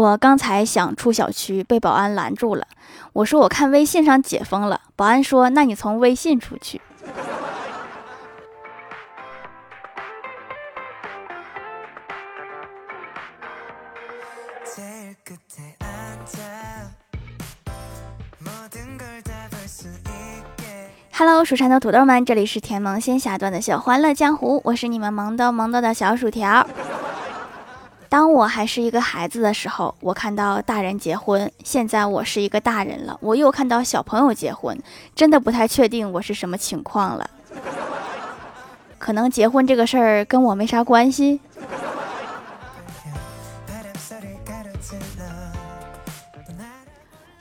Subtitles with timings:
[0.00, 2.66] 我刚才想出小区，被保安拦住了。
[3.12, 6.80] 我说我看微信上解封了，保安说那你从微信出去。
[21.12, 26.66] Hello，蜀山的土豆们，这里是甜萌仙侠段的小欢乐江湖，我是你们萌豆萌豆的小薯条。
[28.10, 34.76] 当我还是一个孩子的时候，我看到大人结婚；现在我是一个大人了，我又看到小朋友结婚，
[35.14, 37.30] 真的不太确定我是什么情况了。
[38.98, 41.40] 可能结婚这个事儿跟我没啥关系。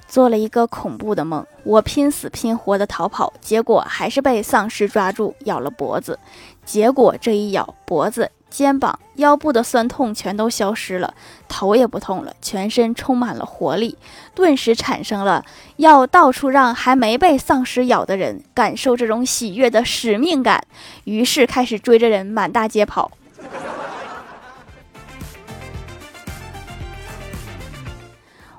[0.08, 6.20] 做了一个恐怖的梦，我拼死拼活的逃跑，结果还是被丧尸抓住咬了脖子。
[6.64, 8.30] 结果这一咬，脖子。
[8.50, 11.14] 肩膀、腰部的酸痛全都消失了，
[11.48, 13.98] 头也不痛了，全身充满了活力，
[14.34, 15.46] 顿时产生了
[15.78, 20.64] 要到处让还没被丧尸咬的人感受这种喜悦的使命感，
[21.04, 23.12] 于是开始追着人满大街跑。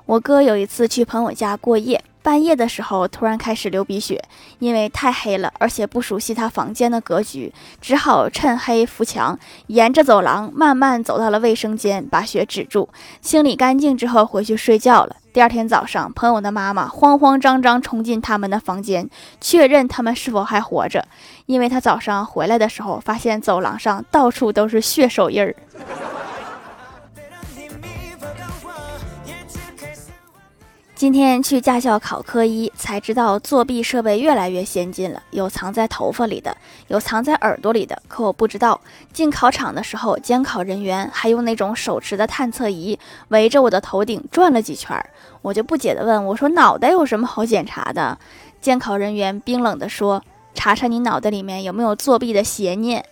[0.05, 2.03] 我哥有一次去朋友家过夜。
[2.23, 4.23] 半夜的时候，突然开始流鼻血，
[4.59, 12.89] 因为太黑了，而且不熟悉他房间的格局，只好趁黑扶墙，沿着走廊慢慢走到了卫生间，把血止住，
[13.21, 15.15] 清理干净之后回去睡觉了。
[15.33, 21.07] 第二天早上，朋友的妈妈慌慌张张冲进他们的房间，确认他们是否还活着，
[21.47, 25.55] 因为他早上回来的时候，发现走廊上到处都是血手印儿。
[31.01, 36.55] 今天去驾校考科一，才知道作弊设备越来越先进了，有藏在头发里的，
[36.89, 37.99] 有藏在耳朵里的。
[38.07, 38.79] 可我不知道，
[39.11, 44.95] 进考场的时候，监考人员还用那种手持的探测仪围着我的头顶转了几圈。
[45.41, 48.15] 我就不解地问：“我说脑袋有什么好检查的？”
[48.61, 50.21] 监考人员冰冷地说
[50.53, 53.03] ：“查查你脑袋里面有没有作弊的邪念。”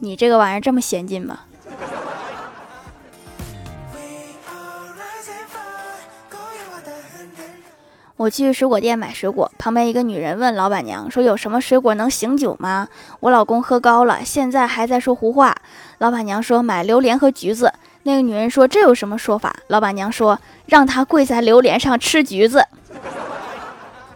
[0.00, 1.42] 你这个玩意儿这么先进吗？
[8.18, 12.88] 我去水果店买水果，旁边一个女人问老板娘说：“有什么水果能醒酒吗？”
[13.20, 15.54] 我老公喝高了，现在还在说胡话。
[15.98, 20.36] 老板娘说：“买榴莲和橘子。”那个女人说：“这有什么说法？”老板娘说
[20.66, 22.66] ：“让他跪在榴莲上吃橘子。”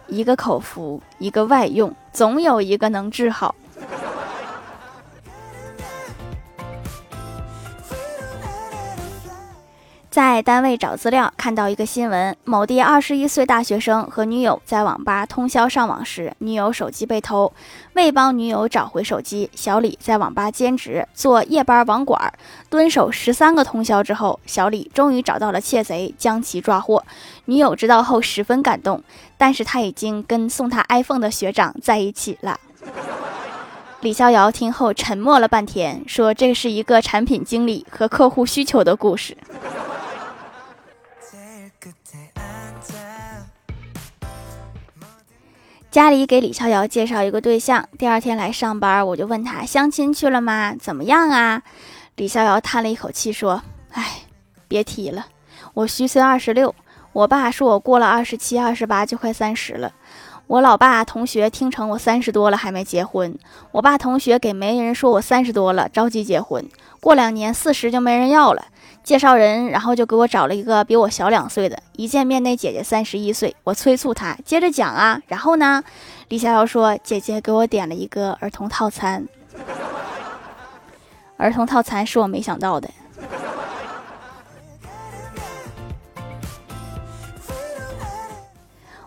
[0.07, 3.55] 一个口服，一个外用，总有一个能治好。
[10.13, 17.51] 在单位找资料，看到一个新闻：某地二十一岁大学生和女友在网吧通宵上网时，女友手机被偷。
[17.93, 22.31] 为帮女友找回手机，小李在网吧兼职做夜班网管，
[22.69, 27.03] 蹲守十三个通宵之后，小李终于找到了窃贼，将其抓获。
[27.45, 29.01] 女友知道后十分感动，
[29.35, 32.59] 但是他已经跟送他 iPhone 的学长在一起了。
[34.01, 39.35] 李逍遥听后沉默了半天，说：“这是一个产品经理和客户需求的故事。”
[45.93, 50.73] 家里给李逍遥介绍一个对象，第二天来上班，我就问他相亲去了吗？
[50.73, 51.61] 怎么样啊？
[52.15, 53.61] 李逍遥叹了一口气说
[53.93, 54.23] ：“哎，
[54.67, 55.27] 别提了，
[55.75, 56.73] 我虚岁二十六，
[57.11, 59.93] 我爸说我过了二十七、二十八就快三十了。
[60.47, 63.37] 我老爸同学听成我三十多了还没结婚，
[63.73, 66.67] 我爸同学给媒人说我三十多了着急结婚，
[66.99, 68.65] 过两年四十就没人要了。”
[69.03, 71.77] 介绍人，然后就给我找了一个比我小两岁的。
[71.97, 75.19] 一见面，那姐姐三十一岁，我催促她接着讲啊。
[75.27, 75.83] 然后呢，
[76.29, 79.27] 李逍遥说：“姐姐给我点了一个儿童套餐，
[81.35, 82.89] 儿童套餐是我没想到的。”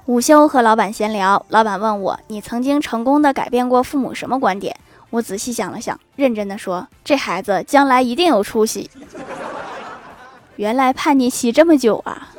[0.04, 4.76] 午休和老板闲聊，老板问我：“你曾经成功的改变过父母什么观点？”
[5.10, 8.90] 我仔细想了想，认真的说：“这孩子将来一定有出息。”
[10.56, 12.30] 原来叛逆期这么久啊！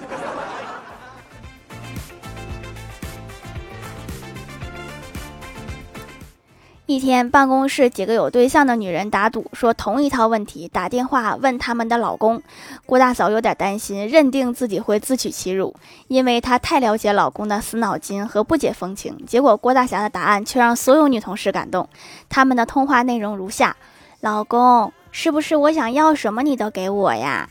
[6.88, 12.42] 一天，办公室几个有对象的女人打赌，说同一套问题，打电话问他们的老公。
[12.86, 15.76] 郭大嫂有点担心，认定自己会自取其辱，
[16.08, 19.16] 因为她太了解老公的死脑筋和不解风情。
[19.28, 21.88] 结果，郭大侠的答案却让所有女同事感动。
[22.30, 23.76] 他们的通话内容如下：
[24.22, 27.50] 老公，是不是我想要什么你都给我呀？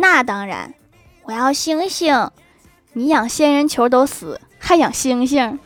[0.00, 0.74] 那当然，
[1.24, 2.30] 我要星星。
[2.92, 5.58] 你养仙人球都死，还养星星？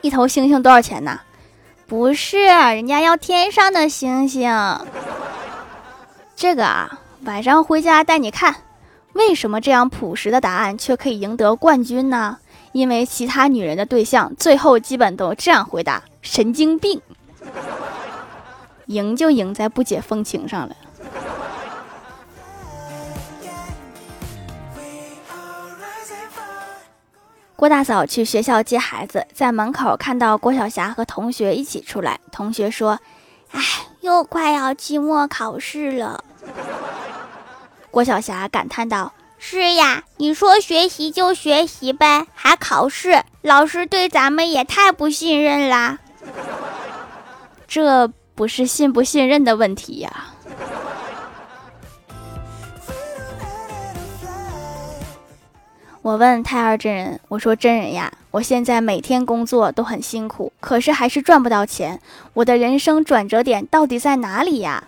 [0.00, 1.20] 一头星星多少钱呢？
[1.86, 4.50] 不是，人家要天上的星星。
[6.34, 8.56] 这个啊，晚上回家带你看，
[9.12, 12.38] 为什么这样朴实的答案却可以赢得冠军呢？
[12.72, 17.00] 因为其他女人的对象最后基本都这样回答：神经病。
[18.86, 20.74] 赢就赢在不解风情上了。
[27.58, 32.20] 郭大嫂去学校接孩子，在门口看到郭晓霞和同学一起出来。
[32.30, 33.00] 同学说
[33.50, 33.60] ：“哎，
[34.00, 36.22] 又快要期末考试了。
[37.90, 45.98] ”郭晓霞感叹道：“是呀，你说学习就学习呗，还考试，老师对咱们也太不信任啦。”
[47.66, 48.06] 这
[48.36, 50.26] 不是信不信任的问题呀。
[56.00, 62.00] 我问太二真人：“我说真人呀，我现在每天工作都很辛苦，可是还是赚不到钱，
[62.34, 64.84] 我的人生转折点到底在哪里呀？”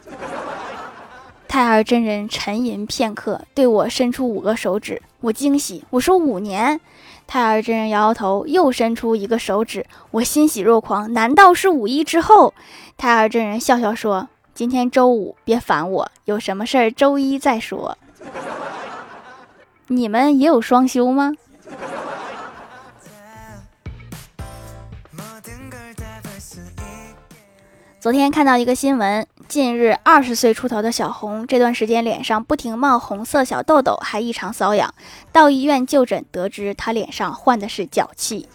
[1.48, 5.02] 太二真人沉吟片刻，对我伸出五个手指。
[5.20, 6.80] 我惊喜，我说：“五年。”
[7.26, 9.84] 太二真人摇摇头，又伸出一个手指。
[10.12, 12.54] 我欣喜若狂，难道是五一之后？
[12.96, 17.98] 太二真人笑笑说：“今天周五，别烦我，有什么事儿周一再说。”
[19.92, 21.32] 你们也有双休吗？
[27.98, 34.94] 昨天看到一个新闻，近日二十岁出头的小红，这段时间脸上不停冒红色小痘痘，还异常瘙痒，
[35.32, 38.48] 到医院就诊，得知她脸上患的是脚气。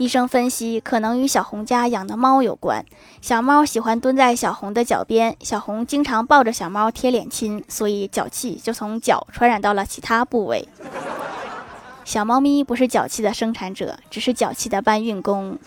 [0.00, 2.82] 医生分析，可能与小红家养的猫有关。
[3.20, 10.66] 小猫喜欢蹲在小红的脚边，小红经常抱着小猫贴脸亲，所以脚气就从脚传染到了其他部位。
[12.02, 15.58] 小猫咪不是脚气的生产者，只是脚气的搬运工。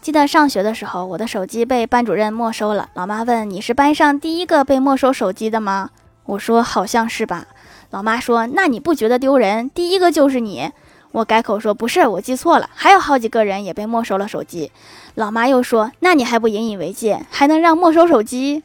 [0.00, 2.88] 记得上学的时候，我的手机被班主任没收了。
[2.94, 5.90] 老妈问：“你是班上第一个被没收手机的吗？”
[6.24, 7.48] 我说：“好像是吧。”
[7.92, 9.68] 老妈说：“那你不觉得丢人？
[9.68, 10.72] 第一个就是你。”
[11.12, 14.72] 我改口说：“不是，我记错了，还有好几个人也被没收了手机。”
[15.16, 18.62] 老妈又说：“那你还不引以为戒，还能让没收手机？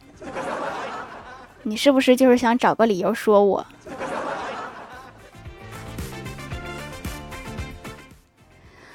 [1.63, 3.65] 你是不是就是想找个理由说我？”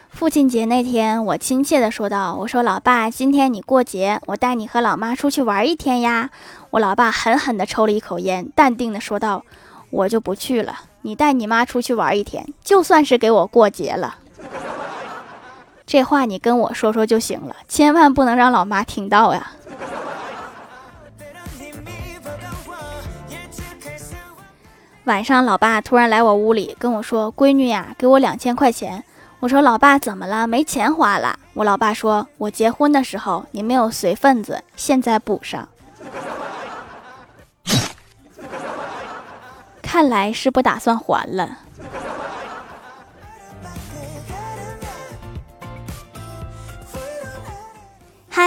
[0.08, 6.30] 父亲节那天，我亲切的说道：“我说老爸，今天你过节，我带你和老妈出去玩一天呀。”
[6.72, 9.44] 我老爸狠狠地抽了一口烟，淡定的说道。
[9.92, 10.74] 我就不去了。
[11.02, 14.16] 你带你妈出去玩一天，就算是给我过节了。
[15.84, 19.52] 这话你跟我说说就行了，千万不能让老妈听到呀。
[25.04, 29.04] 晚上，老爸突然来我屋里跟我说：“闺女呀，给我两千块钱。”
[29.40, 30.46] 我说：“老爸，怎么了？
[30.46, 35.68] 没钱花了。”我老爸说：“我结婚的时候你没有随份子，现在补上。”
[39.92, 41.58] 看来是不打算还了。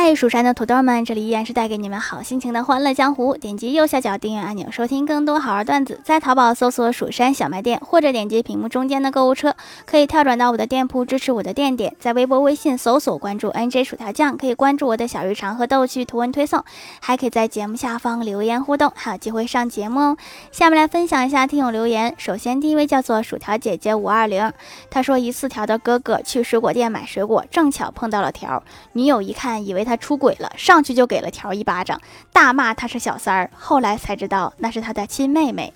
[0.06, 3.36] 嗨，蜀山的土豆们，这里依然是带给你们好心情的欢乐江湖。
[3.36, 6.00] 点击右下角订阅按钮，收听更多好玩段子。
[6.04, 11.96] 在淘宝搜索“蜀山小卖店”，或者点击屏幕中间的购物车，可以跳转到我的店铺，支持我的店点。
[12.00, 16.64] 在微博、微信搜索关注 “nj 薯条酱”，可以关注我的小日常和逗趣图文推送，
[17.02, 20.18] 还可以在节目下方留言互动，还有机会上节目哦。
[20.52, 22.14] 下面来分享一下听友留言。
[22.20, 24.54] 首先，第一位叫做薯条姐姐五二零，
[24.92, 28.62] 他说：“一次条的哥哥去水果店买水果，正巧碰到了条，
[28.94, 32.00] 女友一看。”以为他出轨了，上去就给了条一巴掌，
[32.32, 33.50] 大骂他是小三儿。
[33.56, 35.74] 后来才知道那是他的亲妹妹，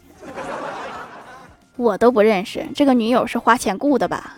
[1.76, 4.36] 我都不认识这个女友是花钱雇的吧。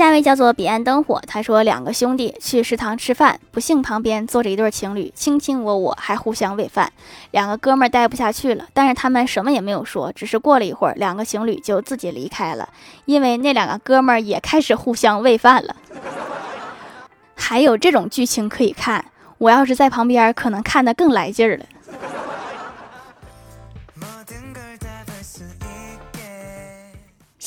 [0.00, 6.90] 下一位叫做彼岸灯火，他说两个兄弟去食堂吃饭，不幸旁边坐着一对情侣，卿卿我我，还互相喂饭。
[7.32, 12.66] 两个哥们儿待不下去了，但是他们什么也没有说，只是过了一会儿，两个情侣就自己离开了，
[13.04, 15.76] 因为那两个哥们儿也开始互相喂饭了。
[17.34, 19.04] 还有这种剧情可以看，
[19.36, 21.66] 我要是在旁边，可能看得更来劲儿了。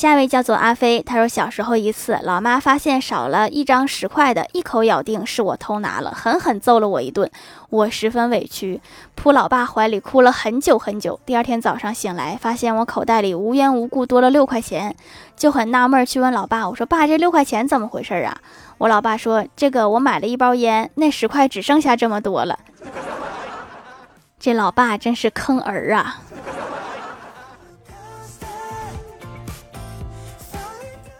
[0.04, 7.30] 下一位叫做阿飞，他说小时候一次，老妈发现少了一张十块的，一口咬定是我偷拿了，狠狠揍了我一顿，
[7.70, 8.82] 我十分委屈，
[9.14, 11.18] 扑老爸怀里哭了很久很久。
[11.24, 14.94] 第二天早上醒来，发现我口袋里无缘无故多了六块钱，
[15.38, 18.36] 就很纳闷去问老爸，我说爸，这六块钱怎么回事啊？
[18.76, 22.58] 我老爸说这个我买了一包烟，那十块只剩下这么多了。
[24.38, 26.20] 这老爸真是坑儿啊！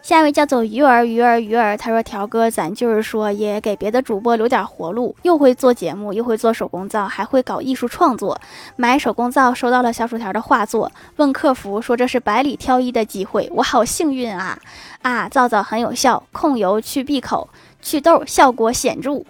[0.05, 8.39] 下一位叫做鱼儿鱼儿鱼儿，他说：“条哥，咱就是说，也给别的主播留点活路，又会做节目，又会做手工皂，还会搞艺术创作。
[8.77, 14.59] 买手工皂收到了小薯条的画作，问客服说这是百里挑一的机会，我好幸运啊！
[15.01, 17.49] 啊，皂皂很有效，控油去闭口
[17.81, 19.23] 祛痘，效果显著。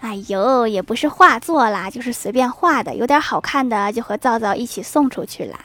[0.00, 5.58] 哎呦，也不是画作啦，就是随便画的，有点好看的就和皂皂一起送出去啦。”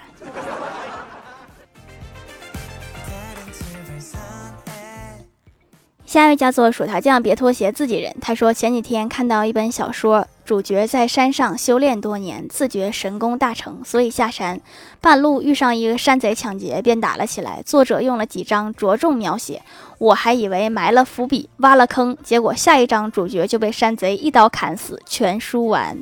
[6.12, 8.14] 下一位叫做薯条酱，别拖鞋，自己人。
[8.20, 14.60] 他说前几天看到一本小说，主角在山上修炼多年，自觉神功大成，所以下山，
[15.00, 17.64] 半路遇上一个山贼抢劫，便打了起来。
[17.66, 19.62] 作者用了几章着重描写，
[20.00, 25.02] 我还以为埋了伏笔，挖了坑，结果下一章主角就被山贼一刀砍死。
[25.06, 25.98] 全书完，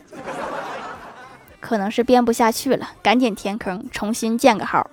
[1.60, 4.90] 可能是编不下去了，赶紧填坑，重新建个号。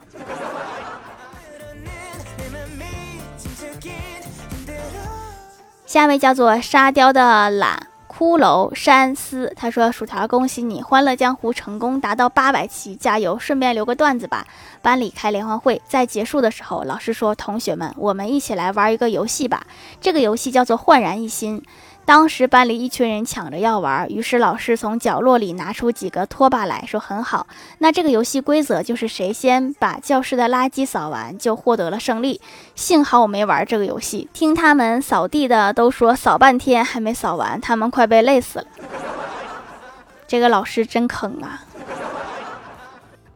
[5.86, 13.38] 下一位叫做沙雕的懒骷髅山思，他说：“薯条，恭喜你，《欢乐江湖》成功达到八百期，加油！
[13.38, 14.44] 顺便留个段子吧。
[14.82, 19.64] 班里开联欢会，在结束的时候，老师说：‘同学们，我们一起来玩一个游戏吧。’
[20.00, 21.62] 这个游戏叫做‘焕然一新’。”
[22.06, 27.48] 当时班里一群人抢着要玩，于是老师从角落里拿出几个拖把来说：“很好，
[27.78, 32.40] 那这个游戏规则就是谁先把教室的垃圾扫完，就获得了胜利。”
[32.76, 38.66] 幸好我没玩这个游戏，听他们扫地的都说扫半天还没扫完，他们快被累死了。
[40.28, 41.64] 这个老师真坑啊！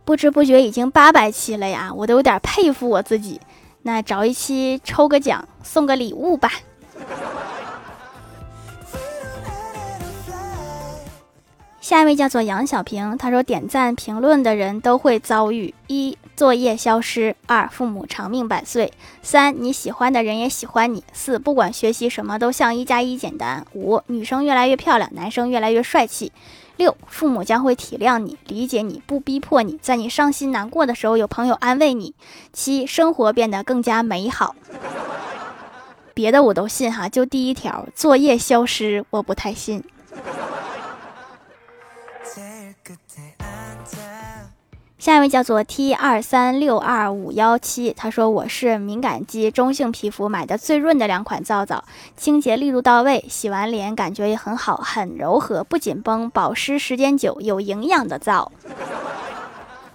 [0.05, 3.41] 不知不觉已经八百期了呀，我都有点佩服我自己。
[3.83, 6.53] 那找一期抽个奖，送个礼物吧。
[11.91, 18.93] 下一位叫做杨小平，他说点赞评论的人都会遭遇：一、作业消失；二、父母长命百岁；
[19.23, 26.31] 三、你喜欢的人也喜欢你；四、不管学习什么都像一加一简单；五、女生越来越漂亮，男生越来越帅气；
[26.77, 32.13] 六、父母将会体谅你、理解你，不逼迫你，在你伤心难过的时候有朋友安慰你；
[32.53, 34.55] 七、生活变得更加美好。
[36.15, 39.83] 别的我都信哈，就第一条，作业消失，我不太信。
[45.01, 51.83] 下一位叫做 T 二三六二五幺七，他说我是敏感肌中性皮肤，买的最润的两款皂皂，
[52.19, 58.53] 清洁力度到位，洗完脸感觉也很好，很柔和，不紧绷，保湿时间久，有营养的皂。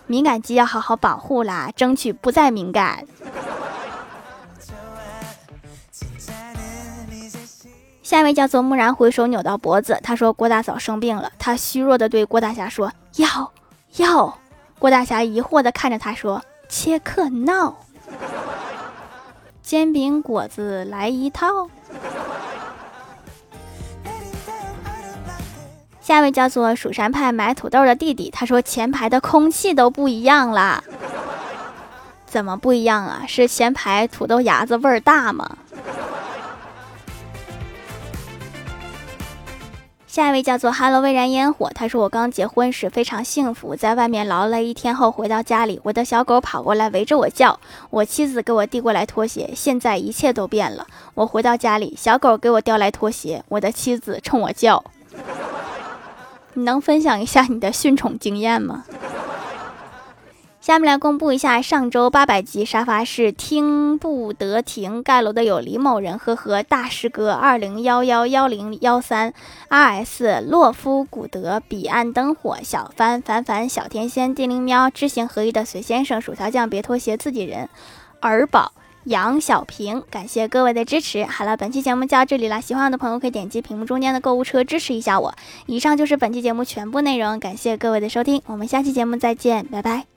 [0.07, 3.05] 敏感肌要好好保护啦，争取不再敏感。
[8.01, 13.51] 下一位叫做蓦然回首，扭到脖子，他说郭大嫂生病了，他虚弱的对郭大侠说要
[13.97, 14.39] 要。
[14.77, 17.77] 郭大侠疑惑地看着他说：“切克闹，
[19.63, 21.70] 煎饼果子来一套。”
[26.01, 30.84] 下一位叫做蜀山派买土豆的弟弟，他说：“前排的空气都不一样了，
[32.27, 33.24] 怎么不一样啊？
[33.27, 35.58] 是前排土豆芽子味儿大吗？”
[40.15, 49.50] 下一位叫做哈喽未燃烟火”，他说：“我刚结婚时非常幸福，在外面劳累一天后回到家里，我的小狗跑过来围着我叫，我妻子给我递过来拖鞋。
[49.53, 54.81] 现在一切都变了，我回到家里，小狗给我叼来拖鞋，我的妻子冲我叫。
[56.53, 58.86] 你 能分享一下你的训宠经验吗？”
[60.65, 69.31] 下面来公布一下上周八百集沙发是听不得停盖楼的有李某人呵呵大师哥二零幺幺幺零幺三
[69.67, 77.69] R S 洛夫古德彼岸灯火小帆凡凡小天仙地灵喵知行合一的隋先生薯条酱别拖鞋自己人
[78.19, 78.72] 儿宝
[79.03, 81.25] 杨小平感谢各位的支持。
[81.25, 85.36] 好了，本期节目就到这里了，喜欢我的朋友可以点击屏幕中间的购物车支持一下我。
[85.67, 90.14] 以上就是本期节目全部内容，感谢各位的收听，我们下期节目再见，拜拜。